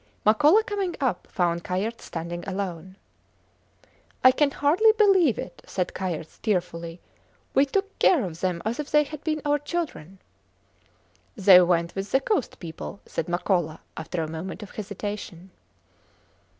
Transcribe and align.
Makola 0.25 0.63
coming 0.65 0.95
up 0.99 1.27
found 1.27 1.63
Kayerts 1.63 2.01
standing 2.05 2.43
alone. 2.47 2.95
I 4.23 4.31
can 4.31 4.49
hardly 4.49 4.91
believe 4.93 5.37
it, 5.37 5.61
said 5.67 5.93
Kayerts, 5.93 6.39
tearfully. 6.41 6.99
We 7.53 7.67
took 7.67 7.99
care 7.99 8.25
of 8.25 8.39
them 8.39 8.63
as 8.65 8.79
if 8.79 8.89
they 8.89 9.03
had 9.03 9.23
been 9.23 9.43
our 9.45 9.59
children. 9.59 10.17
They 11.35 11.61
went 11.61 11.93
with 11.93 12.09
the 12.11 12.19
coast 12.19 12.57
people, 12.57 12.99
said 13.05 13.27
Makola 13.27 13.81
after 13.95 14.23
a 14.23 14.27
moment 14.27 14.63
of 14.63 14.71
hesitation. 14.71 15.51